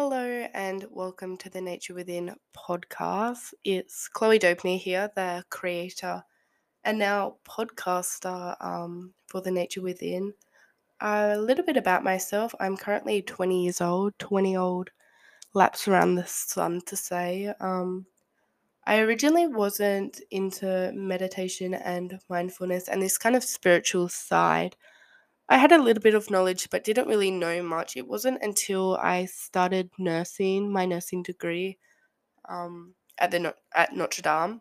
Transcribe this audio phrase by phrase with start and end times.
[0.00, 3.52] Hello and welcome to the Nature Within podcast.
[3.64, 6.22] It's Chloe Dopney here, the creator
[6.84, 10.34] and now podcaster um, for the Nature Within.
[11.00, 12.54] A little bit about myself.
[12.60, 14.90] I'm currently 20 years old, 20 old
[15.52, 17.52] laps around the sun to say.
[17.58, 18.06] Um,
[18.86, 24.76] I originally wasn't into meditation and mindfulness and this kind of spiritual side.
[25.48, 27.96] I had a little bit of knowledge, but didn't really know much.
[27.96, 31.78] It wasn't until I started nursing, my nursing degree,
[32.48, 34.60] um, at the at Notre Dame,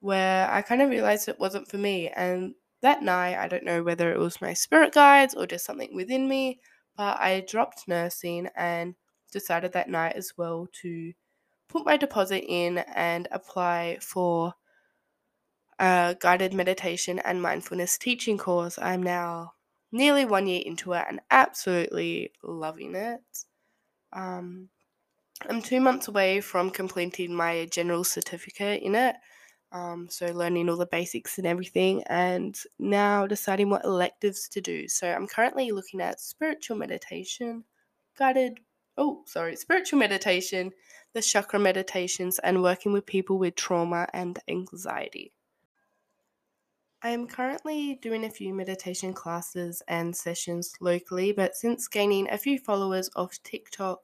[0.00, 2.08] where I kind of realized it wasn't for me.
[2.08, 5.94] And that night, I don't know whether it was my spirit guides or just something
[5.94, 6.60] within me,
[6.96, 8.94] but I dropped nursing and
[9.32, 11.12] decided that night as well to
[11.68, 14.54] put my deposit in and apply for
[15.78, 18.78] a guided meditation and mindfulness teaching course.
[18.78, 19.54] I'm now
[19.92, 23.20] nearly one year into it and absolutely loving it.
[24.12, 24.70] Um,
[25.48, 29.16] I'm two months away from completing my general certificate in it.
[29.72, 34.86] Um, so, learning all the basics and everything, and now deciding what electives to do.
[34.86, 37.64] So, I'm currently looking at spiritual meditation,
[38.18, 38.60] guided,
[38.98, 40.72] oh, sorry, spiritual meditation,
[41.14, 45.32] the chakra meditations, and working with people with trauma and anxiety.
[47.02, 52.38] I am currently doing a few meditation classes and sessions locally, but since gaining a
[52.38, 54.02] few followers off TikTok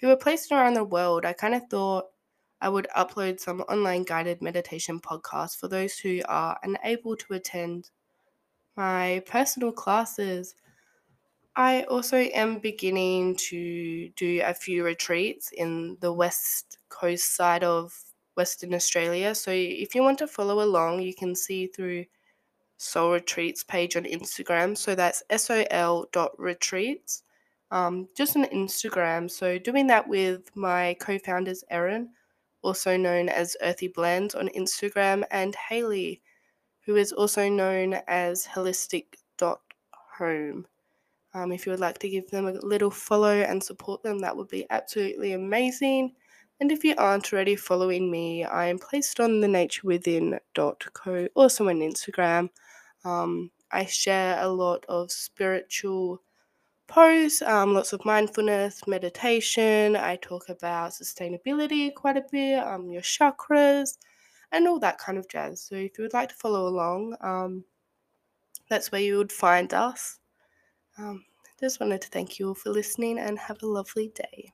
[0.00, 2.06] who are placed around the world, I kind of thought
[2.60, 7.90] I would upload some online guided meditation podcasts for those who are unable to attend
[8.76, 10.54] my personal classes.
[11.56, 17.92] I also am beginning to do a few retreats in the west coast side of
[18.36, 19.34] Western Australia.
[19.34, 22.06] So if you want to follow along, you can see through
[22.78, 24.76] Sol Retreats page on Instagram.
[24.76, 27.22] So that's sol dot retreats.
[27.70, 29.30] Um, just on Instagram.
[29.30, 32.08] So doing that with my co-founders Erin,
[32.62, 36.22] also known as Earthy Blends on Instagram, and Haley,
[36.86, 39.04] who is also known as Holistic
[39.36, 39.60] dot
[40.16, 40.66] Home.
[41.34, 44.36] Um, if you would like to give them a little follow and support them, that
[44.36, 46.14] would be absolutely amazing.
[46.60, 51.76] And if you aren't already following me, I am placed on the naturewithin.co, also on
[51.80, 52.50] Instagram.
[53.04, 56.22] Um, I share a lot of spiritual
[56.88, 59.96] posts, um, lots of mindfulness, meditation.
[59.96, 63.98] I talk about sustainability quite a bit, um, your chakras,
[64.52, 65.62] and all that kind of jazz.
[65.62, 67.64] So if you would like to follow along, um,
[68.70, 70.18] that's where you would find us.
[70.98, 71.24] Um,
[71.60, 74.52] just wanted to thank you all for listening and have a lovely day.